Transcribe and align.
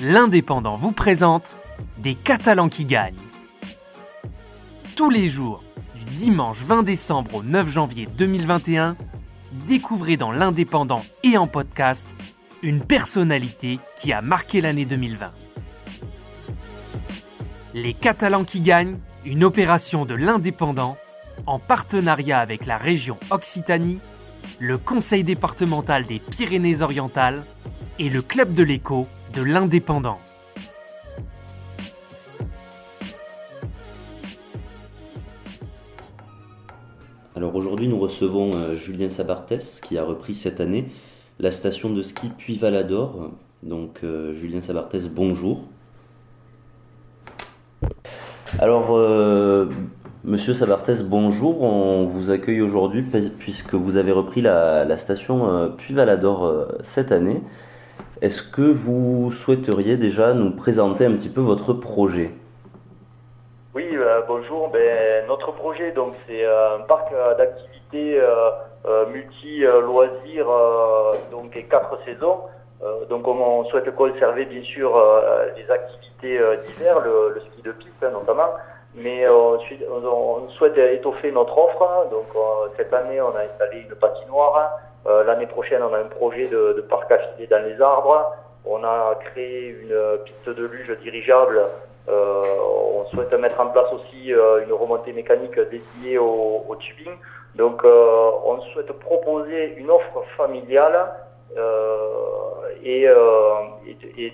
l'Indépendant 0.00 0.76
vous 0.76 0.92
présente 0.92 1.56
Des 1.98 2.14
Catalans 2.14 2.68
qui 2.68 2.84
gagnent. 2.84 3.14
Tous 4.94 5.10
les 5.10 5.28
jours, 5.28 5.62
du 5.94 6.04
dimanche 6.16 6.58
20 6.58 6.82
décembre 6.82 7.36
au 7.36 7.42
9 7.42 7.68
janvier 7.68 8.06
2021, 8.18 8.96
découvrez 9.66 10.16
dans 10.16 10.32
l'Indépendant 10.32 11.02
et 11.22 11.38
en 11.38 11.46
podcast 11.46 12.06
une 12.62 12.80
personnalité 12.80 13.78
qui 13.98 14.12
a 14.12 14.20
marqué 14.20 14.60
l'année 14.60 14.84
2020. 14.84 15.32
Les 17.74 17.94
Catalans 17.94 18.44
qui 18.44 18.60
gagnent, 18.60 18.98
une 19.24 19.44
opération 19.44 20.04
de 20.04 20.14
l'Indépendant 20.14 20.96
en 21.46 21.58
partenariat 21.58 22.38
avec 22.38 22.66
la 22.66 22.76
région 22.76 23.18
Occitanie, 23.30 23.98
le 24.60 24.78
Conseil 24.78 25.24
départemental 25.24 26.06
des 26.06 26.18
Pyrénées-Orientales 26.18 27.44
et 27.98 28.08
le 28.08 28.22
Club 28.22 28.54
de 28.54 28.62
l'écho 28.62 29.08
l'Indépendant. 29.42 30.18
Alors 37.36 37.54
aujourd'hui, 37.54 37.86
nous 37.86 37.98
recevons 37.98 38.54
euh, 38.54 38.74
Julien 38.74 39.10
Sabartès 39.10 39.80
qui 39.82 39.98
a 39.98 40.04
repris 40.04 40.34
cette 40.34 40.58
année 40.58 40.88
la 41.38 41.50
station 41.50 41.90
de 41.90 42.02
ski 42.02 42.30
Puy-Valador. 42.30 43.30
Donc 43.62 44.00
euh, 44.04 44.32
Julien 44.32 44.62
Sabartès, 44.62 45.10
bonjour. 45.10 45.64
Alors 48.58 48.96
euh, 48.96 49.68
Monsieur 50.24 50.54
Sabartès, 50.54 51.04
bonjour. 51.04 51.60
On 51.60 52.06
vous 52.06 52.30
accueille 52.30 52.62
aujourd'hui 52.62 53.04
puisque 53.38 53.74
vous 53.74 53.98
avez 53.98 54.12
repris 54.12 54.40
la, 54.40 54.86
la 54.86 54.96
station 54.96 55.70
Puy-Valador 55.76 56.68
cette 56.82 57.12
année. 57.12 57.42
Est-ce 58.22 58.42
que 58.42 58.62
vous 58.62 59.30
souhaiteriez 59.30 59.98
déjà 59.98 60.32
nous 60.32 60.50
présenter 60.50 61.04
un 61.04 61.12
petit 61.12 61.28
peu 61.28 61.42
votre 61.42 61.74
projet? 61.74 62.30
Oui, 63.74 63.86
euh, 63.92 64.22
bonjour. 64.26 64.70
Ben, 64.70 65.26
notre 65.28 65.52
projet, 65.52 65.92
donc, 65.92 66.14
c'est 66.26 66.42
euh, 66.42 66.78
un 66.78 66.80
parc 66.80 67.12
euh, 67.12 67.34
d'activités 67.34 68.18
multi-loisirs, 69.12 70.46
donc 71.32 71.56
et 71.56 71.64
quatre 71.64 71.98
saisons. 72.04 72.38
donc, 73.10 73.26
on, 73.26 73.64
souhaite 73.64 73.92
conserver 73.96 74.44
bien 74.44 74.62
sûr 74.62 74.96
les 75.56 75.68
activités 75.68 76.38
d'hiver, 76.64 77.00
le, 77.00 77.40
ski 77.50 77.62
de 77.62 77.72
piste 77.72 77.90
hein, 78.02 78.10
notamment, 78.12 78.54
mais 78.96 79.28
on, 79.28 79.58
on, 79.90 80.48
souhaite 80.50 80.78
étoffer 80.78 81.30
notre 81.30 81.56
offre. 81.56 82.08
Donc, 82.10 82.26
cette 82.76 82.92
année, 82.92 83.20
on 83.20 83.34
a 83.36 83.42
installé 83.42 83.80
une 83.80 83.94
patinoire 83.94 84.80
euh, 85.06 85.22
l'année 85.24 85.46
prochaine, 85.46 85.82
on 85.82 85.94
a 85.94 85.98
un 85.98 86.08
projet 86.08 86.48
de, 86.48 86.84
parc 86.88 87.10
affilé 87.12 87.46
dans 87.46 87.64
les 87.64 87.80
arbres. 87.80 88.32
On 88.64 88.82
a 88.82 89.16
créé 89.26 89.68
une 89.68 89.96
piste 90.24 90.48
de 90.48 90.66
luge 90.66 90.90
dirigeable. 91.02 91.62
Euh, 92.08 92.42
on 92.94 93.04
souhaite 93.06 93.32
mettre 93.34 93.60
en 93.60 93.68
place 93.68 93.92
aussi 93.92 94.32
euh, 94.32 94.64
une 94.64 94.72
remontée 94.72 95.12
mécanique 95.12 95.58
dédiée 95.70 96.18
au, 96.18 96.76
tubing. 96.80 97.12
Donc, 97.54 97.82
on 97.84 98.60
souhaite 98.72 98.92
proposer 98.98 99.76
une 99.76 99.90
offre 99.90 100.22
familiale 100.36 101.14
et, 102.84 103.08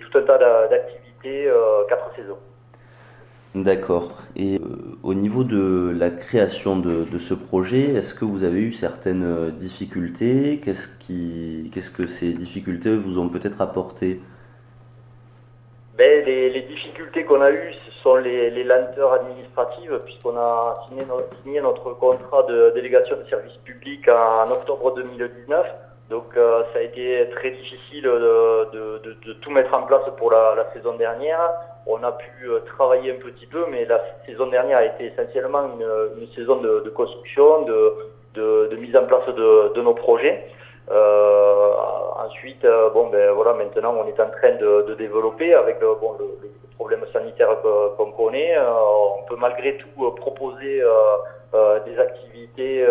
tout 0.00 0.18
un 0.18 0.22
tas 0.22 0.38
d'activités 0.68 1.48
quatre 1.88 2.10
saisons. 2.16 2.38
D'accord. 3.54 4.22
Et 4.34 4.56
euh, 4.56 4.96
au 5.02 5.12
niveau 5.12 5.44
de 5.44 5.94
la 5.94 6.08
création 6.08 6.78
de, 6.78 7.18
ce 7.18 7.34
projet, 7.34 7.94
est-ce 7.94 8.14
que 8.14 8.24
vous 8.24 8.44
avez 8.44 8.60
eu 8.60 8.72
certaines 8.72 9.24
euh, 9.24 9.50
difficultés? 9.50 10.58
Qu'est-ce 10.64 10.88
qui, 10.98 11.70
qu'est-ce 11.74 11.90
que 11.90 12.06
ces 12.06 12.32
difficultés 12.32 12.94
vous 12.96 13.18
ont 13.18 13.28
peut-être 13.28 13.60
apporté? 13.60 14.22
Ben, 15.98 16.24
les, 16.24 16.62
difficultés 16.62 17.24
qu'on 17.24 17.42
a 17.42 17.50
eues, 17.50 17.74
ce 17.86 18.02
sont 18.02 18.16
les, 18.16 18.64
lenteurs 18.64 19.12
administratives, 19.12 20.00
puisqu'on 20.06 20.36
a 20.38 20.86
signé, 21.44 21.60
notre 21.60 21.92
contrat 21.92 22.44
de 22.44 22.72
délégation 22.74 23.18
de 23.18 23.28
service 23.28 23.56
public 23.64 24.08
en 24.08 24.50
octobre 24.50 24.94
2019. 24.94 25.66
Donc 26.08 26.34
euh, 26.38 26.62
ça 26.72 26.78
a 26.78 26.82
été 26.82 27.28
très 27.36 27.50
difficile 27.50 28.04
de, 28.04 29.32
tout 29.42 29.50
mettre 29.50 29.74
en 29.74 29.82
place 29.82 30.04
pour 30.16 30.30
la 30.32 30.66
saison 30.72 30.96
dernière. 30.96 31.50
On 31.86 32.02
a 32.02 32.12
pu 32.12 32.48
euh, 32.48 32.60
travailler 32.60 33.12
un 33.12 33.18
petit 33.18 33.46
peu, 33.46 33.66
mais 33.70 33.84
la 33.84 34.00
saison 34.26 34.46
dernière 34.46 34.78
a 34.78 34.84
été 34.84 35.06
essentiellement 35.06 35.68
une, 36.16 36.28
saison 36.34 36.56
de, 36.56 36.88
construction, 36.90 37.62
de, 37.62 38.76
mise 38.76 38.96
en 38.96 39.04
place 39.04 39.26
de, 39.34 39.80
nos 39.80 39.94
projets. 39.94 40.46
Euh, 40.90 41.72
ensuite, 42.24 42.64
euh, 42.64 42.90
bon 42.90 43.08
ben 43.08 43.32
voilà, 43.32 43.54
maintenant 43.54 43.94
on 43.96 44.06
est 44.06 44.20
en 44.20 44.30
train 44.30 44.56
de, 44.60 44.94
développer 44.94 45.54
avec 45.54 45.80
bon, 45.80 46.16
le, 46.18 46.26
le 46.42 46.50
problème 46.76 47.04
sanitaire 47.12 47.48
qu'on 47.96 48.12
connaît. 48.12 48.56
on 48.58 49.22
peut 49.28 49.36
malgré 49.36 49.76
tout 49.78 50.10
proposer 50.12 50.82
des 51.86 51.98
activités 51.98 52.86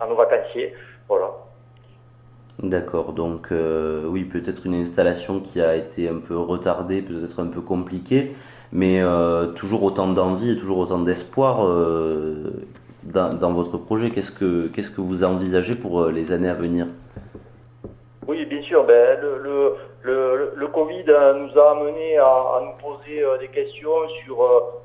à 0.00 0.06
nos 0.08 0.16
vacanciers. 0.16 0.74
D'accord, 2.68 3.14
donc 3.14 3.48
euh, 3.50 4.04
oui, 4.06 4.24
peut-être 4.24 4.66
une 4.66 4.74
installation 4.74 5.40
qui 5.40 5.58
a 5.62 5.74
été 5.74 6.06
un 6.06 6.18
peu 6.18 6.36
retardée, 6.36 7.00
peut-être 7.00 7.40
un 7.40 7.46
peu 7.46 7.62
compliquée, 7.62 8.32
mais 8.72 9.00
euh, 9.00 9.46
toujours 9.46 9.82
autant 9.84 10.06
d'envie 10.06 10.50
et 10.50 10.58
toujours 10.58 10.76
autant 10.76 10.98
d'espoir 10.98 11.64
euh, 11.64 12.66
dans, 13.04 13.52
votre 13.52 13.78
projet. 13.78 14.10
Qu'est-ce 14.10 14.32
que, 14.32 14.66
qu'est-ce 14.66 14.90
que 14.90 15.00
vous 15.00 15.24
envisagez 15.24 15.76
pour 15.76 16.08
les 16.08 16.30
années 16.30 16.50
à 16.50 16.52
venir? 16.52 16.88
Oui, 18.26 18.44
bien 18.44 18.60
sûr. 18.60 18.84
Ben, 18.84 19.18
le, 19.22 19.72
le, 20.02 20.52
le, 20.54 20.66
Covid 20.68 21.04
nous 21.06 21.58
a 21.58 21.70
amené 21.70 22.18
à, 22.18 22.60
nous 22.64 22.86
poser 22.86 23.24
des 23.40 23.48
questions 23.48 23.96
sur, 24.26 24.36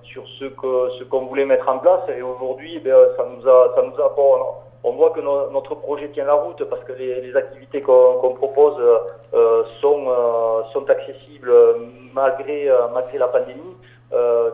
sur 0.03 0.23
ce, 0.39 0.45
que, 0.45 0.89
ce 0.99 1.03
qu'on 1.03 1.25
voulait 1.25 1.45
mettre 1.45 1.67
en 1.67 1.79
place, 1.79 2.07
et 2.17 2.21
aujourd'hui, 2.21 2.79
ben, 2.79 2.95
ça 3.17 3.25
nous 3.29 3.45
a, 3.45 3.75
ça 3.75 3.81
on 4.83 4.91
voit 4.93 5.11
que 5.11 5.21
notre 5.21 5.75
projet 5.75 6.09
tient 6.09 6.25
la 6.25 6.33
route 6.33 6.61
parce 6.65 6.83
que 6.83 6.91
les, 6.93 7.35
activités 7.35 7.81
qu'on 7.81 8.35
propose 8.35 8.75
euh, 9.33 9.63
sont, 9.79 10.05
euh, 10.07 10.63
sont 10.73 10.89
accessibles 10.89 11.51
malgré, 12.13 12.69
euh, 12.69 12.87
la 13.17 13.27
pandémie. 13.27 13.75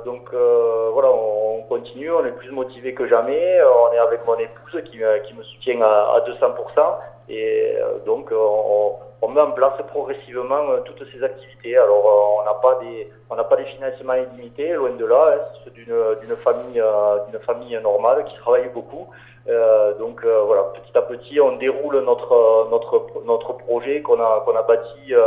Donc 0.05 0.29
voilà, 0.31 1.09
on, 1.11 1.63
continue, 1.63 2.11
on 2.11 2.25
est 2.25 2.31
plus 2.31 2.51
motivé 2.51 2.93
que 2.93 3.07
jamais. 3.07 3.59
On 3.61 3.93
est 3.93 3.97
avec 3.97 4.25
mon 4.25 4.35
épouse 4.35 4.81
qui, 4.85 4.99
qui 5.25 5.33
me 5.33 5.43
soutient 5.43 5.81
à, 5.81 6.15
à 6.15 6.19
200%. 6.21 6.95
Et 7.29 7.75
donc 8.05 8.31
on, 8.31 8.95
on, 9.29 9.33
met 9.33 9.41
en 9.41 9.51
place 9.51 9.73
progressivement 9.87 10.81
toutes 10.85 11.03
ces 11.13 11.23
activités. 11.23 11.77
Alors 11.77 12.39
on 12.41 12.45
n'a 12.45 12.55
pas 12.55 12.79
des 12.83 13.09
on 13.29 13.35
n'a 13.35 13.43
pas 13.43 13.55
des 13.55 13.65
financements 13.65 14.15
illimités, 14.15 14.73
loin 14.73 14.91
de 14.91 15.05
là. 15.05 15.35
Hein, 15.35 15.41
c'est 15.63 15.73
d'une 15.73 15.95
d'une 16.21 16.35
famille 16.37 16.81
d'une 17.29 17.39
famille 17.41 17.79
normale 17.81 18.25
qui 18.25 18.35
travaille 18.37 18.69
beaucoup. 18.73 19.07
Euh, 19.47 19.97
donc 19.97 20.23
euh, 20.23 20.43
voilà, 20.45 20.63
petit 20.75 20.95
à 20.97 21.01
petit, 21.01 21.39
on 21.39 21.57
déroule 21.57 22.03
notre 22.03 22.67
notre 22.69 23.23
notre 23.25 23.53
projet 23.53 24.01
qu'on 24.01 24.19
a 24.19 24.43
qu'on 24.45 24.55
a 24.55 24.61
bâti, 24.63 25.11
euh, 25.11 25.21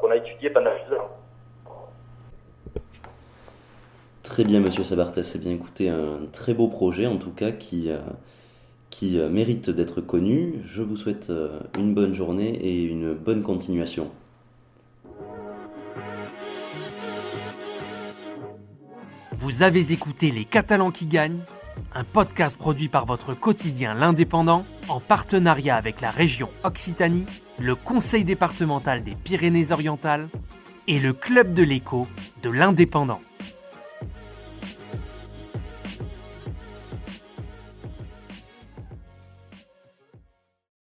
qu'on 0.00 0.10
a 0.10 0.16
étudié 0.16 0.50
pendant 0.50 0.70
deux 0.88 0.96
ans. 0.96 1.08
Très 4.22 4.44
bien, 4.44 4.60
Monsieur 4.60 4.84
Sabartès. 4.84 5.22
C'est 5.22 5.38
bien 5.38 5.52
écouté, 5.52 5.88
un 5.88 6.26
très 6.32 6.54
beau 6.54 6.68
projet 6.68 7.06
en 7.06 7.16
tout 7.16 7.32
cas 7.32 7.50
qui 7.50 7.90
qui 8.92 9.18
mérite 9.18 9.70
d'être 9.70 10.00
connu. 10.00 10.60
Je 10.64 10.82
vous 10.82 10.96
souhaite 10.96 11.32
une 11.76 11.94
bonne 11.94 12.14
journée 12.14 12.54
et 12.62 12.84
une 12.84 13.14
bonne 13.14 13.42
continuation. 13.42 14.10
Vous 19.32 19.64
avez 19.64 19.90
écouté 19.92 20.30
Les 20.30 20.44
Catalans 20.44 20.92
qui 20.92 21.06
gagnent 21.06 21.40
un 21.94 22.04
podcast 22.04 22.56
produit 22.56 22.88
par 22.88 23.06
votre 23.06 23.34
quotidien 23.34 23.94
L'Indépendant 23.94 24.64
en 24.88 25.00
partenariat 25.00 25.74
avec 25.74 26.00
la 26.00 26.10
région 26.10 26.48
Occitanie, 26.62 27.26
le 27.58 27.74
Conseil 27.74 28.24
départemental 28.24 29.02
des 29.02 29.16
Pyrénées-Orientales 29.16 30.28
et 30.86 31.00
le 31.00 31.12
Club 31.12 31.54
de 31.54 31.62
l'écho 31.62 32.06
de 32.42 32.50
l'Indépendant. 32.50 33.20